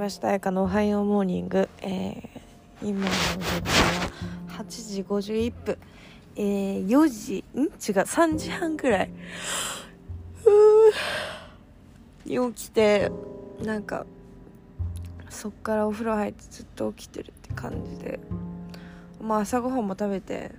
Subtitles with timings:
[0.00, 0.28] ました。
[0.28, 3.60] 彩香のおはようモーニング、えー、今の時間
[4.56, 5.78] は8時51分、
[6.36, 7.60] えー、4時ん？
[7.60, 9.10] 違う3時半くらい。
[12.24, 13.12] に起きて
[13.62, 14.06] なんか
[15.28, 18.18] そっからお風呂入ってずっと起きてるって感じで。
[19.20, 20.52] まあ朝ごはんも食べて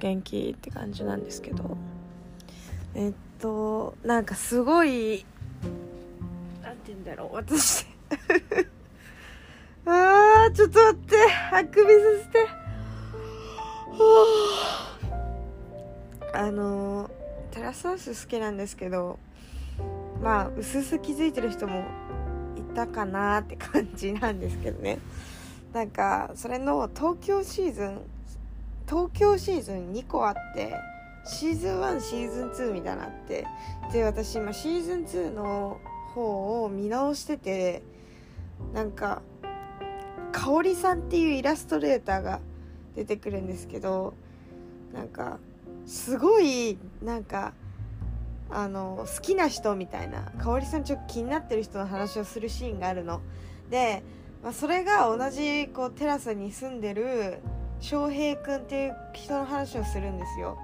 [0.00, 1.76] 元気って感じなんですけど。
[2.96, 5.24] えっとなんかすごい
[6.64, 7.36] なんて言うんだろう。
[7.36, 7.86] 私
[9.86, 11.16] あーちょっと待って。
[11.52, 12.48] あくびさせて。
[16.32, 17.10] あの
[17.50, 19.18] テラスハウス好きなんですけど
[20.22, 21.84] まあ薄々気づいてる人も
[22.56, 24.98] いたかなって感じなんですけどね。
[25.72, 28.00] なんかそれの東京シーズン
[28.88, 30.74] 東京シーズン2個あって
[31.24, 33.46] シーズン1シーズン2みたいなって
[33.92, 35.80] で私今シーズン2の
[36.14, 37.82] 方を見直してて
[38.72, 39.22] なんか
[40.32, 42.40] 香織さんっていうイラストレーターが
[42.94, 44.14] 出てくるんですけど
[44.92, 45.38] なんか
[45.86, 47.52] すごいなんか
[48.50, 53.20] あの好きな人みたいな香織さんちょっと気になってる人の話をするシーンがあるの。
[53.70, 54.02] で、
[54.42, 57.38] まあ、それが同じこうテラスに住んでる
[57.80, 60.58] 翔平君っていう人の話をするんですよ。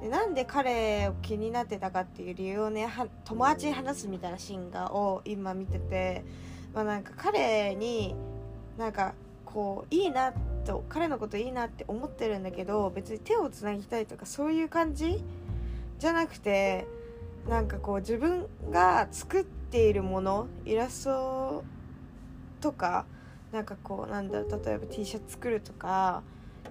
[0.00, 2.88] でなんで彼を気になってたかっていう理由をね
[3.24, 6.24] 友達に話すみたいなシーンがを今見てて、
[6.76, 8.14] まあ、なんか彼に
[8.76, 9.14] なんか
[9.46, 10.34] こういいな
[10.66, 15.24] と彼のこといいなって思ってるんだけど別に手をつなぎたいとかそういう感じ？
[15.98, 16.86] じゃなくて
[17.48, 21.64] なんかこう自分が作っているものイラスト
[22.60, 23.06] とか
[23.52, 26.22] なんかこうなんだ例えば T シャツ作るとか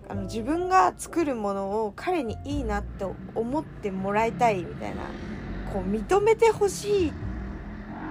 [0.07, 5.01] あの自分が作るものを彼にいいなって思ってもらいたいみたいな
[5.73, 7.13] こう認めてほしいっ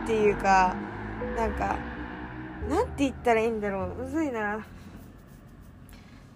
[0.09, 0.75] ていうか
[1.37, 1.77] なんか
[2.69, 3.95] なんて言ったらいいんだろう。
[3.95, 4.65] むずいな。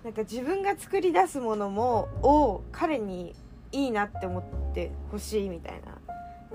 [0.04, 3.34] なんか自分が作り出すものもを彼に
[3.72, 5.98] いいなって思ってほしいみたいな。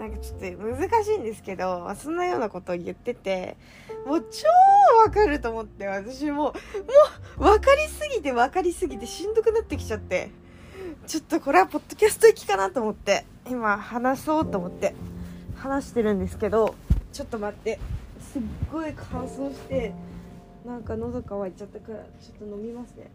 [0.01, 3.57] なんかちょっと難しいんですけど、そんなようなことを言ってて
[4.05, 4.47] もう超
[5.03, 6.35] わかると思って私も。
[6.35, 6.53] も
[7.37, 10.29] う分かりすぎて分かりすぎてしんどくなってきちゃって。
[11.07, 13.25] ちょっとこれはポッドキャスト行きかなと思って。
[13.47, 14.93] 今話そうと思って。
[15.57, 16.75] 話してるんですけど
[17.11, 17.79] ちょっと待って。
[18.33, 19.93] すっごい乾燥して
[20.65, 23.11] なんか喉乾いちゃったからちょっと飲みますね。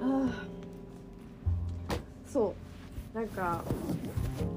[0.00, 0.46] あ
[2.24, 2.54] そ
[3.12, 3.16] う。
[3.16, 3.64] なんか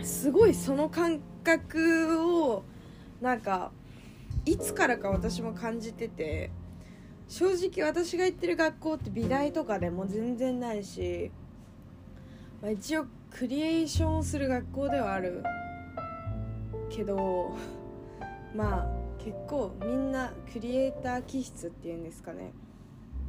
[0.04, 2.64] すごいその感覚を
[3.22, 3.72] なんか
[4.46, 6.52] いつからか私も感じてて。
[7.32, 11.32] 正直私が行ってる学校って美大とかでも全然ないし、
[12.62, 15.42] まあ、一応クリエーションをする学校ではある。
[16.90, 17.56] けど
[18.54, 18.88] まあ
[19.18, 22.52] 結構みんなクリエイター気質っていうんですかね。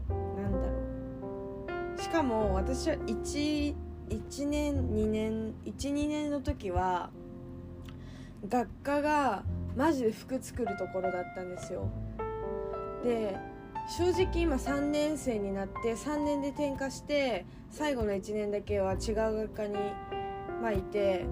[0.08, 2.02] なんだろう。
[2.02, 3.74] しかも私は 1,
[4.08, 7.10] 1年2年12年の時は
[8.48, 9.44] 学科が
[9.76, 11.88] マジで服作るところだったんですよ。
[13.04, 13.51] で
[13.88, 19.74] 正直今3年生になって3年で転科して最後の1年だけは違う学科に
[20.62, 21.26] まあいて、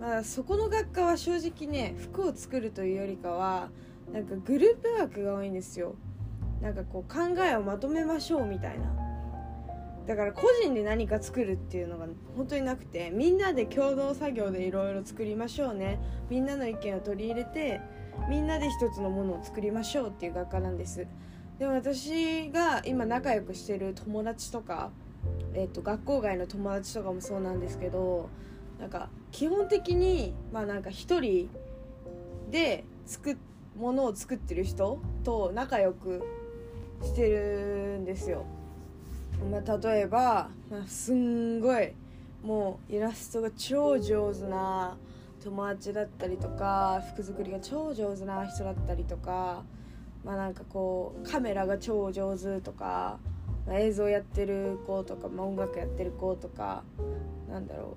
[0.00, 3.68] まあ、そこの学科は正直ね服を作るというよりかは
[4.12, 5.94] なんかグループワークが多いんですよ。
[6.60, 8.86] なんかこう考えをまとめましょうみたいな。
[10.06, 16.00] だから個人で何か作るっていうのが本当になくてみんなで共同作業でいろいろ作りましょうね。
[16.28, 17.80] みんなの意見を取り入れて
[18.28, 21.06] みんなで一つのものを作りましょうっていう学科なんです。
[21.62, 24.90] でも私が今仲良くしてる友達とか、
[25.54, 28.28] えー、と学校外の友達とかもそうなんですけど
[28.80, 31.48] なんか基本的にまあなんか一人
[32.50, 33.38] で作
[33.78, 36.24] ものを作ってる人と仲良く
[37.00, 38.44] してるんですよ。
[39.48, 41.92] まあ、例えば、まあ、すんごい
[42.42, 44.96] もうイラストが超上手な
[45.40, 49.62] 友達だったりとか服作りが超上手な人だったりとか
[50.24, 53.18] まあなんかこうカメラが超上手とか、
[53.70, 56.82] 映像やってる子とか、まあ、音楽やってる子とか
[57.48, 57.96] なんだろ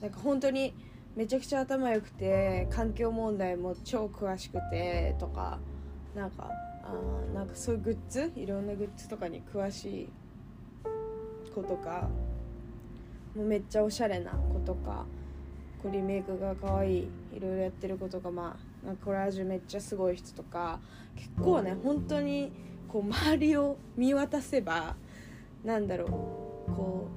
[0.00, 0.02] う。
[0.02, 0.74] なんか本当に
[1.14, 5.58] めちゃくちゃ頭良くて環境問題も超詳しくてとか
[6.14, 6.48] なんか
[6.82, 10.08] あなんかそういうグッズいろんなグッズとかに詳しい
[11.54, 12.08] 子とか
[13.36, 15.04] もうめっちゃおしゃれな子とか
[15.82, 20.80] こリメイクが可愛いいろいろやってる子とかまあなんかコラージュめっちゃすごい人とか
[21.16, 22.52] 結構ね本当に
[22.88, 24.96] こう周りを見渡せば
[25.64, 26.08] なんだろう
[26.72, 27.08] こ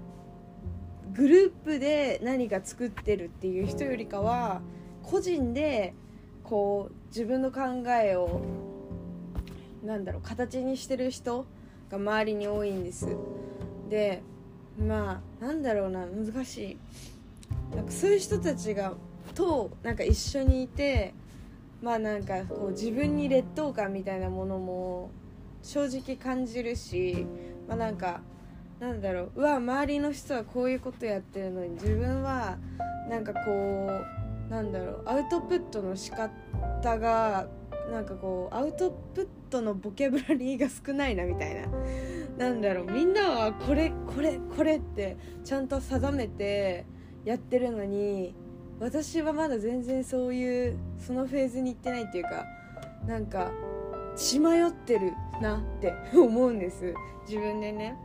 [1.11, 4.61] うグループで何か作ってるっていう人よりかは
[5.03, 5.93] 個人で
[6.43, 7.61] こう自分の考
[8.01, 8.41] えを
[9.83, 11.45] なんだろう形にしてる人
[11.89, 13.15] が周りに多いんです。
[13.89, 14.21] で
[14.79, 16.77] まあなんだろうな難しい。
[17.75, 18.93] なんかそういう人たちが
[19.35, 21.13] となんか一緒にいて
[21.83, 25.11] まあなんかこう自分に劣等感みたいなものも
[25.61, 27.27] 正直感じるし
[27.67, 28.21] まあなんか
[28.79, 32.57] なんだろううわ周りの人はこういうことやってるのに自分は
[33.09, 33.41] なんかこ
[34.49, 36.31] うなんだろうアウトプットの仕方
[36.99, 37.47] が
[37.91, 41.67] なんかこうアウトプットのボキャブラリーが少ないなみたいな。
[42.37, 46.83] なんだろうみんなはこれこれこれってちゃんと定めて
[47.25, 48.33] やってるのに
[48.79, 52.45] 私はまだ全然そういうそのフェーズに行ってないっていうか
[53.07, 53.51] なんか
[54.15, 56.93] 血迷ってるなって 思うんです。
[57.27, 57.97] 自分でね。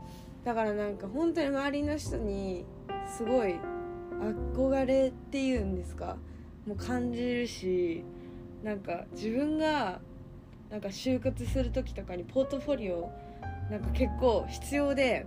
[0.45, 2.65] だからなんか本当に周りの人に
[3.07, 3.57] すごい
[4.49, 6.17] 憧れっていうんですか。
[6.67, 8.05] もう感じるし
[8.63, 10.01] なんか自分が
[10.71, 13.11] なんか就活する時とかにポートフォリオ
[13.71, 15.27] なんか結構必要で、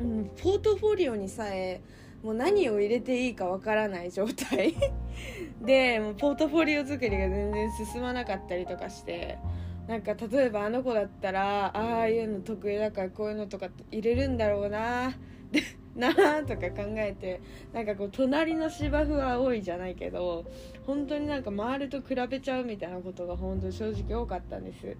[0.00, 1.80] うん、ポートフォリオにさえ
[2.24, 4.74] もう何を入れていいかわからない状態。
[5.60, 9.38] でもうポートフォリオ作りが全然進まなかったりとかして
[9.86, 15.14] なんか例えばあの子だったらああいうの得意だからこういうのとか入れるんだろうな
[15.94, 17.40] なあとか考えて
[17.72, 20.44] なんかこう隣の芝生は多いじゃないけど
[20.86, 24.96] 本当になんか周りと比べちゃうみたいなことが本当正直多かったんです。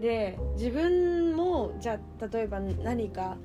[0.00, 3.36] で自分もじゃあ例えば何か、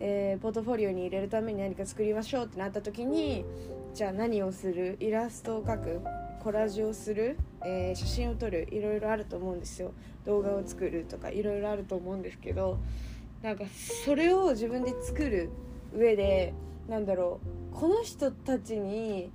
[0.00, 3.44] えー、ポートフォリオに入れるために何か作りましょうってなった時に
[3.94, 4.96] じゃあ何をする？
[5.00, 6.00] イラストを描く？
[6.40, 8.68] コラージュをする、えー、写真を撮る？
[8.70, 9.92] いろいろあると思うんですよ。
[10.24, 12.78] 動画を作るとかいろいろあると思うんですけど
[13.42, 13.64] なんか
[14.04, 15.48] それを自分で作る
[15.96, 16.52] 上で
[16.88, 17.40] なんだろ
[17.72, 19.30] うこの人たちに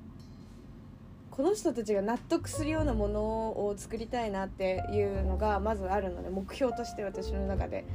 [1.31, 7.85] この人たちが納得するようなものを作りたいなっていうのがまずあるので目標として私の中で。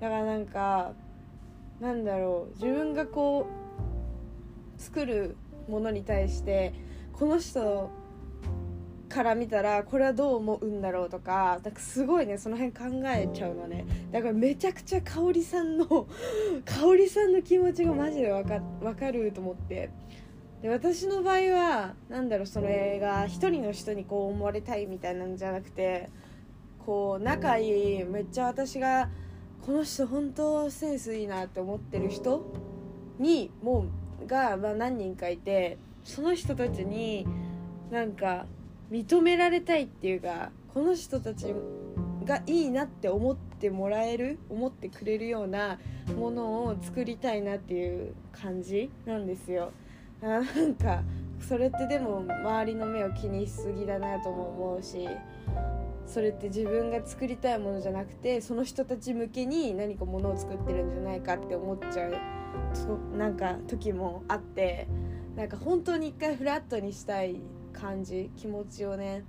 [0.00, 0.92] だからなんか
[1.80, 2.54] なんだろう。
[2.54, 3.46] 自分がこ
[4.78, 5.36] う作る
[5.68, 6.72] ものに対して
[7.12, 7.90] この人
[9.08, 13.86] から見たらこれはどう思うんだろうとかなんかすごいねその辺考えちゃうのね。
[14.12, 15.86] だからめちゃくちゃ香織さんの
[16.64, 19.90] 香織さんの気持ちがマジでわか分かると思って。
[20.62, 26.10] で私の場合は何だろうそれが一人の人にこう思われたいみたいなんじゃなくて
[26.84, 29.08] こう仲いいめっちゃ私が
[29.68, 32.42] この人本当センスいいなって思ってる人
[33.18, 33.84] にも
[34.24, 37.26] うが、まあ、何人かいてその人たちに
[37.90, 38.46] なんか
[38.90, 41.54] 認められたいっていうかこの人たち
[42.24, 45.78] がいいなって思ってもらえる思ってくれるような
[46.18, 49.72] ものを作りたいなっていう感じなんですよ。
[50.22, 51.02] なんか
[51.46, 55.06] それってでも周りの目を気にしすぎだなとも思うし
[56.08, 62.16] それって自分が作りたいものじゃなくてその人たち向けに何かものを作ってるんじゃないかって思っちゃう
[63.16, 64.88] なんか時もあって
[65.36, 67.40] なんか本当に一回フラットにしたい
[67.74, 69.24] 感じ気持ちをね。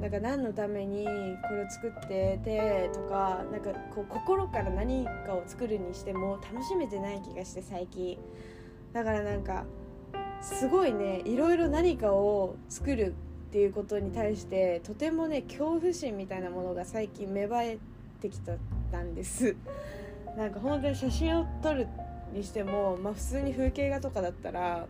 [0.00, 8.18] なんか何のためにこれを作っててとかなんかこう心から何かを作るにしても楽しめてない気がして最近。
[8.94, 9.66] だからなんか
[10.40, 13.14] すごいねいろいろ何かを作る
[13.54, 17.78] っていうことに対してとてもね恐怖心みたいなものが最近芽生え
[18.20, 19.54] てきたんです。
[20.36, 21.86] なんか本当に写真を撮る
[22.32, 24.88] にしても、まあ、普通に風景画とかだったら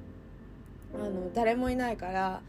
[0.95, 2.41] あの誰もいないから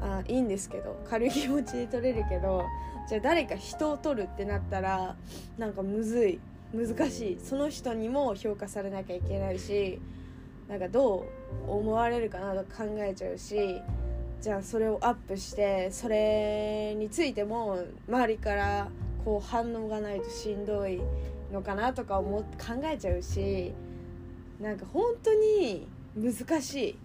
[0.00, 2.64] あいいんですけど軽い気持ちで撮れるけど
[3.08, 5.14] じゃあ誰か人を撮るってなったら
[5.56, 6.40] なんかむずい
[6.74, 7.38] 難しい。
[7.38, 10.00] その人にも評価されなきゃいけないし
[10.68, 11.26] なんかど
[11.68, 13.80] う思われるかなと考えちゃうし
[14.42, 18.88] じゃあそれをアップしてそれについても周りから
[19.24, 21.00] こう反応がないとしんどい
[21.52, 22.46] のかなとか思考
[22.92, 23.72] えちゃうし
[24.60, 26.98] なんか本当に難しい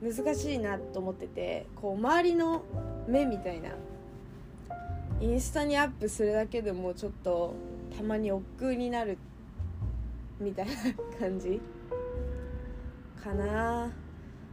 [0.00, 2.62] 難しいなと思っててこう周りの
[3.08, 3.70] 目みたいな
[5.20, 7.54] インスタにアップするだけでもちょっと
[7.96, 9.18] たまに億劫になる
[10.38, 10.72] みたいな
[11.18, 11.60] 感じ
[13.20, 14.07] かな。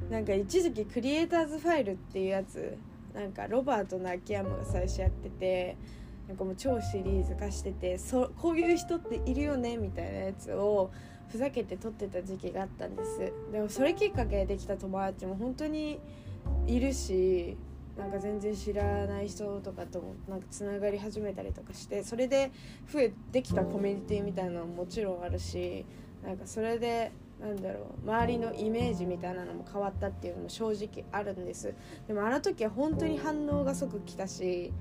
[0.10, 2.78] なんか一時期クリエイターズファイルっていうやつ
[3.14, 5.78] なんかロバートの秋山が最初やってて
[6.28, 10.92] なんかもう超シリーズ化しててそこういう人っているよねみたいなやつを
[11.30, 13.32] ふざけて撮ってた時期があったんです。
[13.52, 16.00] でもそれきっかけでできた友達も本当に
[16.68, 17.58] いるし
[17.98, 22.52] なんか全然知らない人とかともなんかつながり始めたりとかしてそれで
[22.92, 25.86] 増えてきたコミュニティみたいなのももちろんあるし
[26.24, 31.74] なんかそれでなんだろう周りのイメージみたいなのも変わったっていうのも正直あるんです。
[32.08, 34.72] でもあの時は本当に反応が即来たし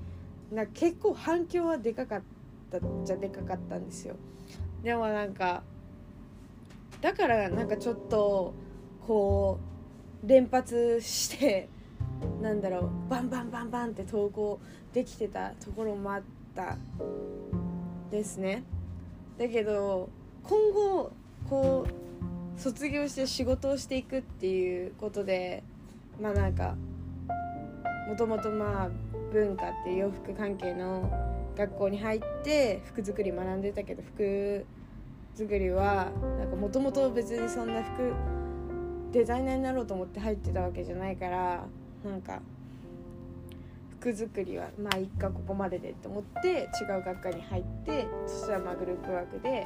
[0.51, 2.21] な結構反響はでかかっ
[2.71, 4.15] たじゃでかかったんですよ。
[4.83, 5.63] でもなんか
[7.01, 8.53] だからなんかちょっと
[9.05, 9.59] こ
[10.23, 11.69] う連発して
[12.41, 14.59] なんだろうバンバンバンバンって投稿
[14.93, 16.21] できてたところもあっ
[16.55, 16.77] た
[18.09, 18.63] ですね。
[19.37, 20.09] だけど
[20.43, 21.11] 今後
[21.49, 22.04] こう
[22.57, 25.63] 卒業して仕事をしていくっていうことで
[26.21, 26.75] まあなんか
[28.07, 28.89] もともとまあ
[29.33, 31.11] 文化っていう洋服関係の
[31.57, 34.65] 学校に入って服作り学んでたけど服
[35.35, 38.13] 作りはなんかもともと別にそんな服
[39.11, 41.65] デザイナーになろうと思って入ってたわけじゃないから
[42.03, 42.41] なんか
[43.99, 49.65] 服作りはまあ一回ここまででって思って違う学科に入ってそしたらまあグループワークで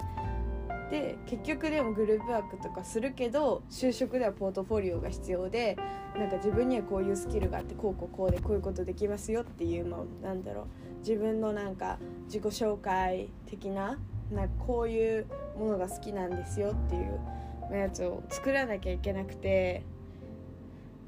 [0.89, 5.77] で結局でもグループワークとかするけど就職ではポートフォリオが必要で
[6.17, 10.65] なんか自分にはこういうスキルがあってこうこうこうでこういうことできますよっていう、まあ、なんだろう。
[10.99, 13.97] 自分のなんか自己紹介的な
[14.31, 15.25] なんかこういう
[15.57, 19.83] ものが好きなんですよっていうやつを作らなきゃいけなくて。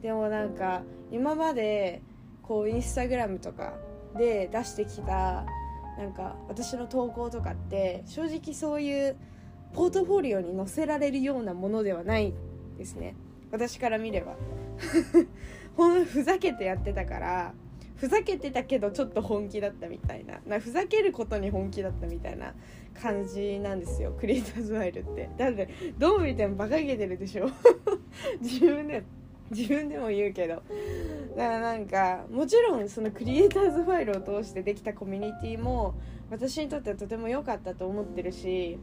[0.01, 2.01] でもなんか今まで
[2.41, 3.73] こうインスタグラムとか
[4.17, 5.45] で出してきた
[5.97, 9.15] なんか私の投稿とかって正直そういう
[9.73, 12.33] ポートフォリオに載せられるようなものではない
[12.77, 13.15] ですね。
[13.51, 14.35] 私から見れば。
[15.75, 17.53] ほんふざけてやってたから
[17.95, 20.41] ふざけてたけどちょっと本気だったみたいな。
[20.45, 22.55] なふざけることに本気だったみたいな
[22.99, 24.15] 感じなんですよ。
[24.19, 25.29] クリエイターズファイルって。
[25.37, 27.49] だってどう見てもバカげてるでしょ。
[28.41, 29.03] 自分で
[29.51, 30.55] 自分でも言うけど。
[30.55, 30.63] だか
[31.35, 35.93] らなんかもちろんそのクリエイターズファイルを通してできたコミュニティも
[36.31, 38.79] 私にとってはとても良かったと思ってるし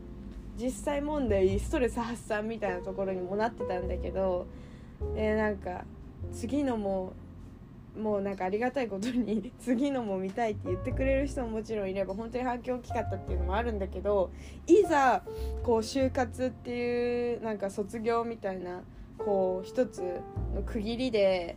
[0.61, 4.47] 実際問題ストレス発散みたいなところにもなってたんだけど、
[5.17, 5.85] えー、なんか
[6.33, 7.13] 次のも
[7.97, 14.31] もうなんかありがたいことに 次のも見たいって言ってくれる人ももちろんいれば本当に反響大きかったっていうのもあるんだけど
[14.67, 15.23] いざ
[15.65, 18.83] こう就活っていうなんか卒業みたいな
[19.19, 20.01] こう一つ
[20.55, 21.57] の区切りで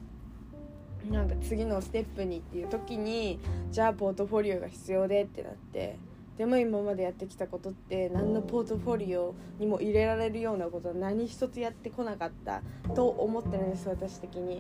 [1.10, 3.40] なんか次のステップにっていう時に
[3.72, 5.98] じゃあポートフォリオが必要でってなって
[6.42, 12.64] でも今までやってきたことって何のポートフォリオにも入れられるようなことは何一つやってこなかった
[12.96, 14.60] と思ってるんです私的に。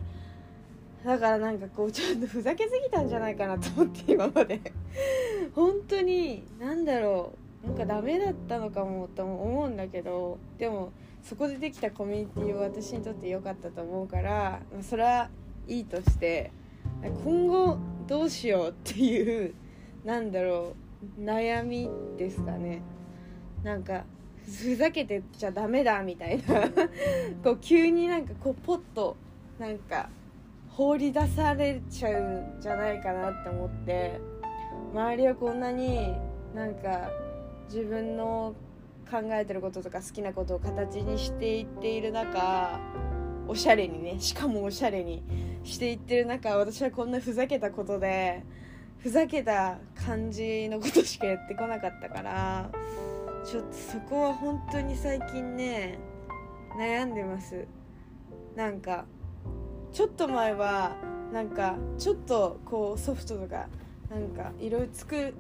[1.04, 4.62] だからなんかこうちょっとふざけすぎたんじゃないかなと思って今まで。
[5.56, 7.34] 本当に何だろ
[7.64, 10.92] うなんかダメだったのかもと思うんだけどでも
[11.24, 15.32] そこでできたコミュニティは私にとって良かったと思うからそれは
[15.68, 16.52] いいとして
[17.24, 19.56] 今後どうしようっていう
[20.06, 22.81] なんだろう悩みですかね。
[23.63, 24.05] なんか
[24.46, 26.70] ふざけてちゃダメだみたいな。
[27.43, 29.15] こう急になんかこうポッと
[29.60, 30.10] なんか
[30.70, 34.41] 放り出されちゃうんじゃないかなって思って。
[34.93, 36.13] 周りはこんなに
[36.53, 37.10] なんか
[37.67, 38.53] 自分の
[39.10, 42.79] 考えてることとか好きなことを形にしていっている中
[43.48, 45.24] おしゃれにねしかもおしゃれに
[45.63, 48.43] していってる中私はこんなふざけたことで
[49.01, 52.70] ふざけた感じのことしかやってこなかったから
[53.43, 55.98] ちょっとそこは本当に最近ね
[56.77, 57.65] 悩んでます。
[58.55, 59.05] なんか
[59.91, 60.96] ちょっと前は
[61.34, 63.67] なんかちょっとこうソフトとか
[64.10, 65.34] なんかいろいろ作っ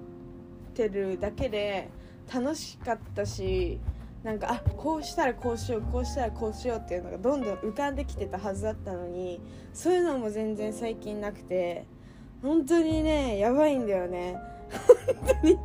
[0.73, 1.89] てるだけで
[2.33, 3.79] 楽しかったし
[4.23, 9.39] なんかあこうしたらこうしようこうしたらこうしようっていうのがどんどん浮かんできてたはずだったのに
[9.73, 11.85] そういうのも全然最近なくて
[12.41, 14.37] 本当にねやばいんだよね。
[15.15, 15.57] 本当に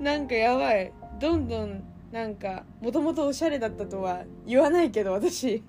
[0.00, 0.92] なんかやばい。
[1.20, 1.82] どんどん
[2.12, 5.62] なんかもともとおしゃれだったとは言わないけど私。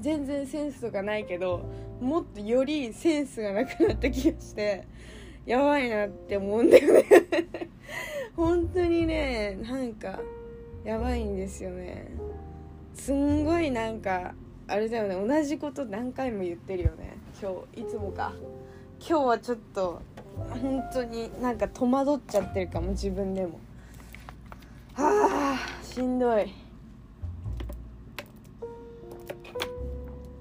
[0.00, 1.64] 全然センスとかないけど
[2.00, 4.86] もっとよりセンスがなくなった気がして
[5.46, 7.04] やばいなって思うんだよね。
[8.36, 10.20] 本当にねなんか
[10.84, 12.10] やばいんですよね。
[12.94, 14.34] すんごいなんか
[14.68, 15.14] あれだよね。
[15.14, 17.16] 同じこと何回も言ってるよね。
[17.40, 18.32] 今日いつもか。
[19.06, 20.00] 今日はちょっと
[20.48, 23.60] 本当になんか戸惑っちゃってるかも自分でも。
[24.94, 26.44] はあしんどい。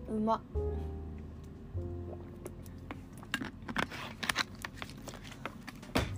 [0.10, 0.42] うま。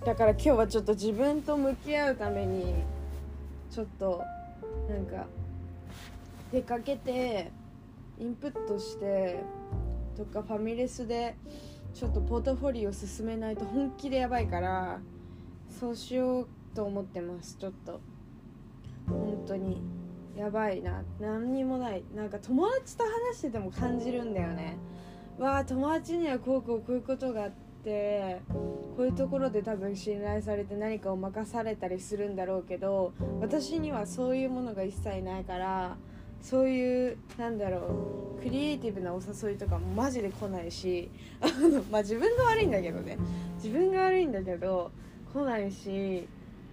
[0.05, 2.75] だから今日はちょっと自分と向き合うために
[3.71, 4.21] ちょっと
[4.87, 5.25] なんか
[6.51, 7.51] 出かけて
[8.19, 9.39] インプットして
[10.15, 11.35] とかファミレスで
[11.95, 14.99] ちょっとポートフォリオ進めないと本気でやばいから
[15.79, 17.55] そうしようと思ってます。
[17.55, 18.01] ちょっと。
[19.07, 19.81] 本当に。
[20.35, 21.03] やばいな。
[21.21, 22.03] 何にもない。
[22.13, 24.77] なんか友達と話してても感じるんだよね。
[25.39, 27.51] わあ友達にはこうこうこういうことがあっ
[27.83, 35.97] てこういうところで多分信頼されて何かを任されたりするんだろうけど私にはそういうものが一切ないから
[36.45, 41.09] そういうなんだろうクリエイティブなお誘いとかもマジで来ないし
[41.41, 43.17] あの まあ自分が悪いんだけどね。
[43.55, 44.91] 自分が悪いんだけど
[45.33, 46.27] 来ないし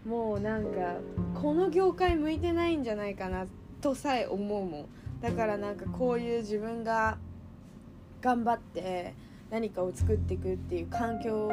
[0.04, 0.96] もうなんか
[1.40, 3.46] この業界向いてないんじゃないかな
[3.80, 4.86] とさえ思うもん。
[5.22, 7.16] だからなんかこういう自分が
[8.20, 9.14] 頑張って
[9.48, 11.50] 何かを作っていくっていう環境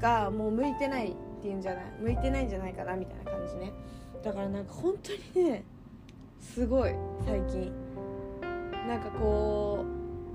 [0.00, 3.70] がもう向いてないっていうんじゃない向いてないんじゃないかなみたいな感じね。
[4.22, 5.64] だからなんか本当にね
[6.42, 6.94] すごい
[7.24, 7.72] 最近。
[8.86, 9.84] なんかこ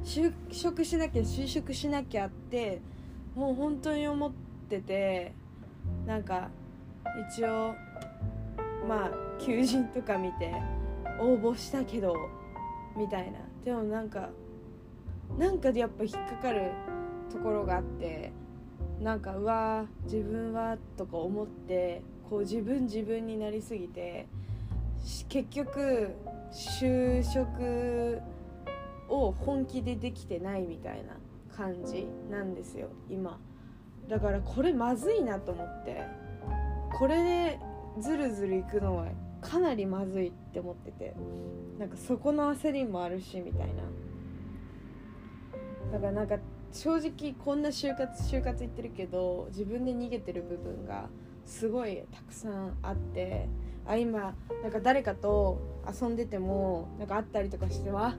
[0.02, 2.82] う就職しなきゃ就職しなきゃって
[3.36, 4.32] もう本当に思っ
[4.70, 5.34] てて
[6.08, 6.50] なんか
[7.30, 7.76] 一応
[8.88, 10.56] まあ求人とか見て
[11.20, 12.16] 応募したけど
[12.96, 13.40] みたいな。
[13.64, 14.30] でもなんか
[15.38, 16.72] なんかでやっぱ引っかかる
[17.30, 18.32] ところがあって
[19.02, 24.28] なんかうわ自分はとか思ってこう自分自分になりすぎて
[25.30, 26.16] 結局
[26.52, 28.22] 就職
[29.10, 31.18] を本気でできてないみたいな
[31.56, 33.40] 感じなんですよ今。
[34.08, 36.02] だからこれまずいなと思って。
[36.98, 37.60] これで
[38.00, 39.08] ずるずるいくのは
[39.42, 41.16] かなりまずいって思ってて。
[41.78, 43.84] なんかそこの焦りもあるしみたいな。
[45.92, 46.38] だからなんか
[46.72, 51.08] 正直こんな就活就活言ってるけど自分で逃げてる部分が
[51.46, 53.48] すごいたくさんあって。
[53.88, 58.16] あ今なんか誰かと遊んでてもなんかあったりとかしては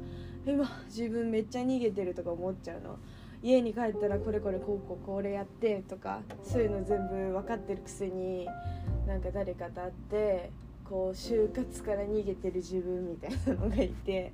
[0.46, 2.98] 今自分めっちゃ逃げてるとか思っちゃうの。
[3.40, 8.48] 家に帰ったらこれこれこうこうこれやってとかそういうの全部分かってるくせに
[9.06, 10.50] なんか誰かと会って
[10.84, 14.32] こう就活から逃げてる自分みたいなのがいて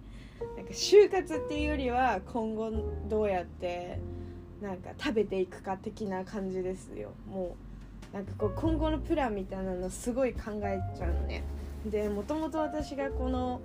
[0.57, 2.73] なんか就活っていうよりは今後
[3.09, 3.99] どうやって
[4.63, 7.11] なんか食べていくか的な感じですよ。
[7.29, 7.74] もう
[8.15, 11.43] なんかこう今後のプランみたいなのすごい考えちゃうのね。
[11.85, 13.61] でもともと私がこの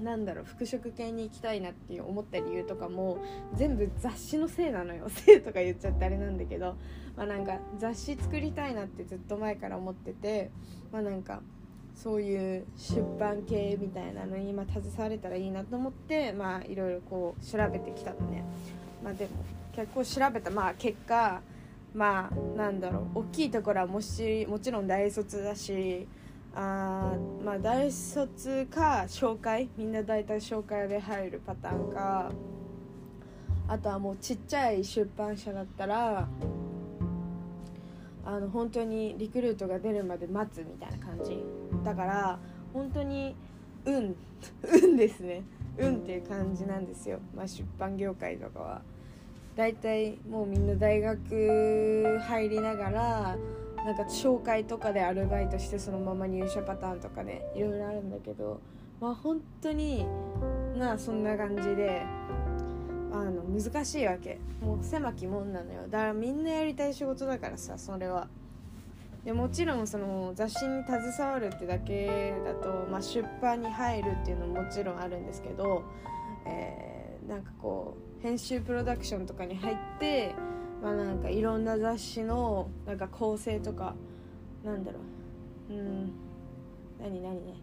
[0.00, 3.18] なんだろう服飾系に行きたいなって思った理由とかも
[3.54, 5.08] 全部雑誌のせいなのよ。
[5.08, 6.76] せいとか言っちゃってあれなんだけど。
[7.16, 10.50] まあなんか雑誌作りたいなってずっと前から思ってて。
[10.92, 11.42] まあなんか
[11.96, 18.44] そういう出版系みたいなのに今携われたらいいなと思ってまあいろいろこう調べてきたのね。
[19.02, 19.30] まあでも
[19.74, 20.50] 結構調べた。
[20.50, 21.40] まあ結果
[21.94, 23.20] まあなんだろう。
[23.20, 26.06] 大きいところはもしもちろん大卒だし
[26.54, 32.32] あまあ大卒か紹介みんな大体紹介で入るパターンか
[33.68, 36.28] あとはもうちっちゃい出版社だったら
[38.24, 41.42] あの本当にリクルートが出るまで待つみたいな感じ。
[41.84, 42.38] だから
[42.72, 43.34] 本当に
[43.84, 44.14] 運
[44.82, 45.42] 運ですね。
[45.78, 48.82] 運っていう感じなんですよ、まあ、出版業界とかは。
[49.58, 53.36] 大体もうみんな大学入りながら
[53.84, 58.60] なんか紹介とかでアルバイトしてそのまま入社パターンとかねいろいろあるんだけど
[59.00, 60.06] まあ本当に
[60.76, 62.02] なあそんな感じで
[63.10, 64.38] あの難しいわけ。
[64.60, 65.88] もう狭きもんなのよ。
[65.88, 68.28] だからみんなやりたい仕事だからさそれは。
[69.24, 75.82] でもちろんその雑誌に携わるってだけだと、まあ、出版に入るっていうのももちろんあるんですけど、
[76.46, 80.34] えー、なんかこう編集プロダクションとかに入って
[80.82, 83.94] まあなんかいろんな雑誌のなんか構成とか
[84.64, 84.98] なんだろ
[85.70, 85.74] う。
[85.74, 86.12] うん。
[87.00, 87.54] 何何何。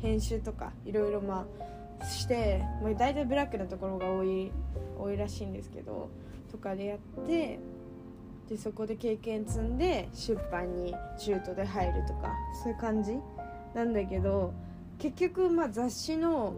[0.00, 1.46] 編集とかいろいろま
[2.00, 4.50] あしてまあ、大体ブラックなところが多い
[4.98, 6.10] 多いらしいんですけど
[6.50, 7.60] とかでやって
[8.48, 13.12] でそこで経験積んで出版に中途で入るとかそういう感じ
[13.74, 14.52] なんだけど
[14.98, 16.54] 結局まあ雑誌の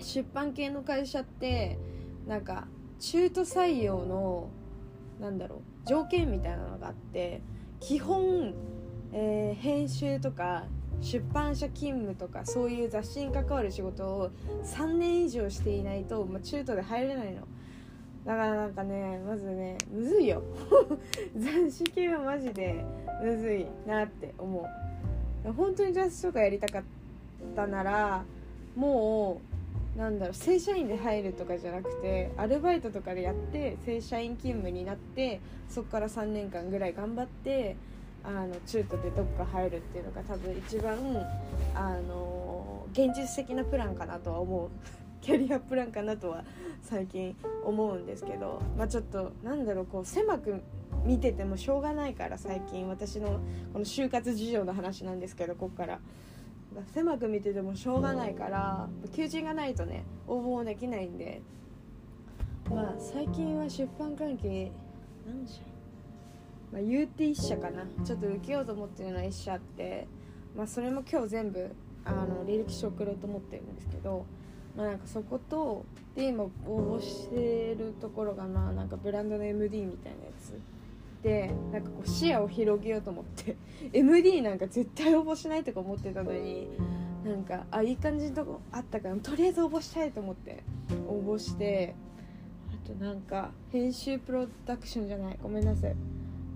[0.00, 1.78] 出版系の会社って
[2.26, 2.66] なんか
[2.98, 4.48] 中途採用の
[5.20, 7.40] なんだろう条件みたいなのがあって
[7.80, 8.54] 基本、
[9.12, 10.64] えー、編集とか
[11.00, 14.30] 出版社勤務とかそういう雑誌に関わる仕事を
[14.64, 17.42] 3年以上していないと、まあ、中途で入れないの。
[18.24, 20.42] だからなんかねまずねむずいよ。
[21.36, 22.84] 雑誌系はマジで
[23.22, 24.68] むずいなって思
[25.46, 25.52] う。
[25.52, 26.82] 本当に雑誌とかやりたかっ
[27.54, 28.24] たなら
[28.74, 29.55] もう
[29.96, 37.76] なんだろう正社員で入るとかじゃなくてアルバイトとかでやって正社員勤務になってそこから3年間ぐらい頑張って
[38.22, 40.98] あの中途でどっか入るっていうのが多分一番
[41.74, 44.68] あの現実的なプランかなとは思う。
[45.22, 46.44] キャリアプランかなとは
[46.82, 50.62] 最近思うんですけどまあちょっとなんだろうこう狭く
[51.04, 53.40] 見ててもしょうがないから最近私の
[53.72, 55.98] この就活事情の話なんですけどこっから。
[56.92, 61.42] 狭く見ててもしょうがないから求人がないとね応募もできないんで。
[62.68, 64.72] まあ最近は出版関係
[65.26, 65.60] 何社
[66.72, 67.84] まあ、言うて1社かな。
[68.04, 70.08] ちょっと受けようと思ってるのは1社あって、
[70.56, 71.70] まあ、それも今日全部
[72.04, 74.26] あの履歴書送ろうと思ってるんですけど、
[74.76, 75.84] まあ、なんかそこと
[76.14, 76.50] で今応
[76.98, 80.60] 募してるところがまあなんかブランドの MD みたいなやつ。
[81.26, 83.56] でなんかこう視野を広げようと思って
[83.92, 86.68] MD なんか絶対応募しないとか思ってたのに
[87.24, 90.62] なんかあいい感じのとこあったからとりあえず応募したいと思って
[91.08, 91.96] 応募して
[92.72, 95.96] あとなんか編集プロダクションじゃないごめんなさい。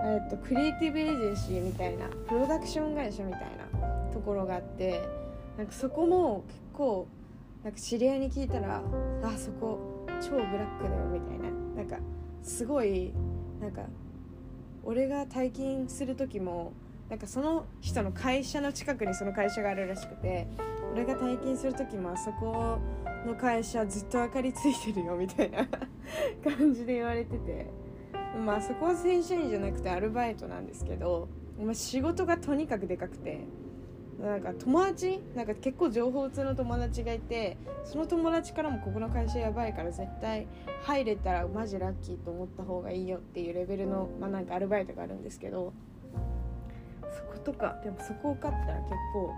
[0.03, 5.03] えっとクリエイティブエージェンシーみたいなプロダクション会社みたいなところがあって
[5.59, 7.09] なんかそこも結構
[7.65, 8.81] なんか知り合いに聞いたら
[9.23, 11.51] あそこ超ブラックだよみたいな。
[11.77, 11.97] なんか
[12.43, 13.13] すごい
[13.61, 13.83] なんか
[14.85, 16.73] 俺が退勤する時も
[17.09, 20.47] なんかその人の会社の近くにその会社があるらしくて
[20.93, 22.79] 俺が退勤する時もあそこ
[23.27, 25.67] の会社ずっと明かりついてるよみたいな
[26.57, 27.67] 感じで言われてて
[28.45, 31.29] まあそこは正社員じゃなくてアルバイトなんですけど、
[31.61, 33.41] まあ、仕事がとにかくでかくて
[34.21, 40.47] なんか友達なんか結構情報通の友達がいてその友達からもここの会社やばいから絶対
[40.83, 45.73] 入れたらマジラッキーと思った方がいいよっていうレベルの、まあ、なんかアルバイトがあるんですけど
[47.03, 49.35] そことかでもそこ受かったら結構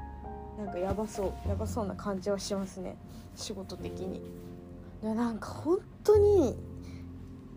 [0.59, 2.97] なんかやばそうやばそうな感じはしますね。
[3.35, 4.21] 仕事的に。
[5.03, 6.57] なんか本当に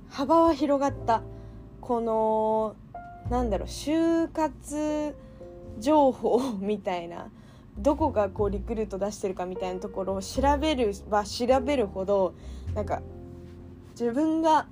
[0.09, 1.21] 幅は広がった。
[1.81, 2.75] この
[3.29, 5.15] なんだろう就活
[5.79, 7.29] 情報みたいな
[7.77, 12.33] どこがこうリクルート出してるかみたいなところを調べるは調べるほど
[12.73, 13.01] なんか
[13.91, 14.67] 自分が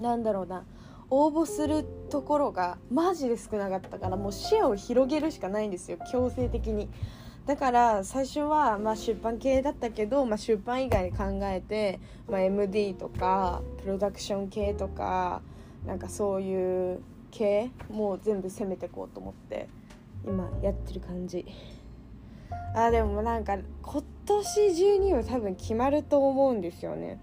[0.00, 0.64] なんだろうな
[1.10, 6.88] 応募するところがマジで少なかったからもう視野を広げるしかないんですよ強制的に。
[7.46, 15.42] だから最初はまあ出版系だったけど、まあ、出版以外考えて、まあ、MD とかプロダクション系とか
[15.84, 19.68] なんかそういう系もう全部攻めていこうと思って。
[20.26, 21.46] 今やってる感じ。
[22.74, 27.20] あでもなんか今年中には多分決まると思うんですよね。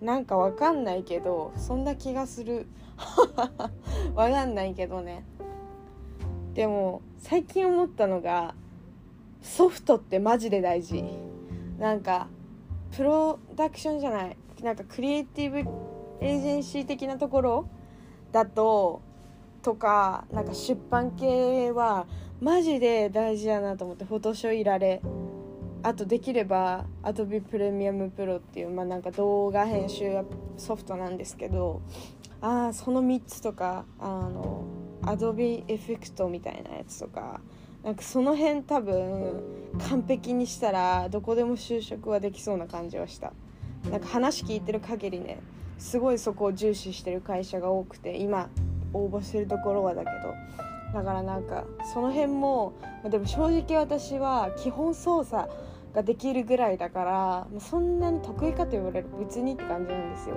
[0.00, 2.66] なんかわかんないけどそんな気がする。
[4.14, 5.24] わかんないけどね。
[6.54, 8.54] でも最近思ったのが
[9.40, 11.04] ソフトってマジで大事。
[11.78, 12.28] なんか
[12.96, 14.36] プロダクションじゃない。
[14.62, 15.58] なんかクリエイティブ
[16.20, 17.68] エージェンシー的なところ
[18.30, 19.02] だと
[19.62, 22.06] とかなんか出版系は
[22.40, 25.00] マジで大事だなと思ってフォトショーいられ
[25.84, 30.12] あとできれば Adobe プレミアムプロっていう、まあ、なんか動画編集
[30.56, 31.82] ソフトなんですけど
[32.40, 34.64] ああその3つとかあの
[35.02, 37.40] Adobe エフェクトみたいなやつとか
[37.82, 39.42] なんかその辺多分
[39.88, 43.32] 完璧にしたらどこでも就職はできそうな感じはした。
[43.90, 45.40] なんか話聞いてる限りね
[45.78, 48.48] すごいそこを重視してる会社が多くて今
[48.92, 50.34] 応募してるところはだけど
[50.92, 52.74] だからなんかその辺も
[53.08, 55.48] でも正直私は基本操作
[55.94, 60.36] ができるぐらいだからそんなに得意かと言われる別にって感じなんですよ。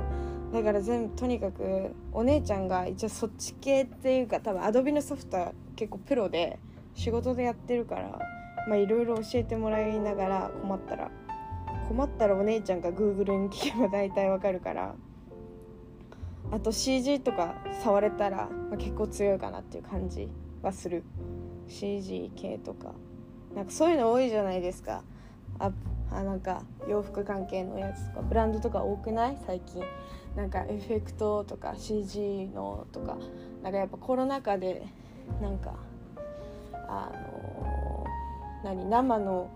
[0.54, 6.60] だから全部とにかくお姉ちゃんが一応そっち系っていうか多分アドビのソフトは結構プロで
[6.94, 8.20] 仕事でやってるから
[8.68, 11.12] まあいろいろ教えてもらいながら困ったら
[11.90, 14.96] 困ったらお姉ちゃんが Google に聞けば大体わかるから
[16.52, 20.30] あと CG とか触れたら、まあ、結構強いかなっていう感じ
[20.62, 21.04] はする。
[21.68, 22.94] CG 系とか。
[23.56, 25.04] なんかそういうの多いじゃないですか。
[25.60, 25.72] あ
[26.12, 28.22] あなんか洋服関係のやつとか。
[28.22, 29.38] ブランドとか多くない？
[29.46, 29.84] 最近。
[30.36, 33.18] なんかエフェクトとか CG のとか。
[33.64, 34.86] なんかやっぱコロナ禍で
[35.42, 35.76] なんか
[36.88, 38.86] あのー、何？
[38.86, 39.50] 生の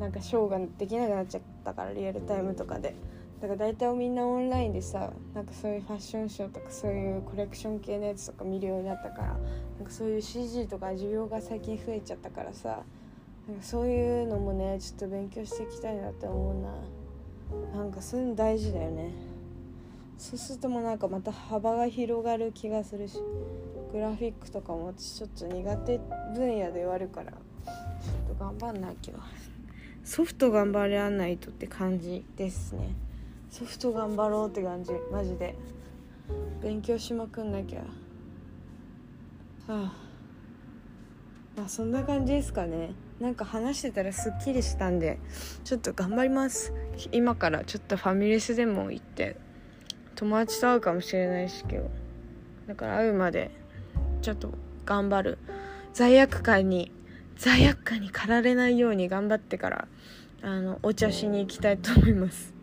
[0.00, 2.94] なんかショーができなくなっちゃったからリアルタイムとかで。
[3.42, 9.38] だから大体みんなオンラインでさなんかそういうファッションショーとかそういうコレクション系のやつとか見るようになったからなん
[9.84, 12.84] かそういう CG とか需要が最近増えちゃったからさ
[13.48, 16.70] なんかそういうのもねちょっと勉強していきたいなって思うな。
[17.76, 19.10] なんかそういうの大事だよね。
[20.16, 23.18] そうするともうなんかまた幅が広がる気がするし
[23.92, 25.98] グラフィックとかも私ちょっと苦手
[26.36, 29.14] 分野ではあるからちょっと頑張んなきゃ。
[30.04, 32.94] ソフト頑張らないとって感じですね。
[33.52, 34.92] ソフト頑張ろうって感じ。
[35.12, 35.54] マジで。
[36.62, 37.80] 勉強しまくんなきゃ。
[37.80, 37.84] は
[39.68, 39.92] あ。
[41.54, 42.94] まあそんな感じですかね。
[43.20, 45.18] なんか話してたらすっきりしたんで
[45.64, 46.72] ちょっと頑張ります。
[47.12, 49.36] 今からちょっとファミレスでも行って
[50.14, 51.88] 友達と会うかもしれないし今日
[52.68, 53.50] だから会うまで
[54.22, 54.50] ちょっと
[54.86, 55.38] 頑張る。
[55.92, 56.90] 罪悪感に
[57.36, 59.88] 罪悪感に駆られないように頑張ってから
[60.40, 62.61] あのお茶しに行きたいと思います。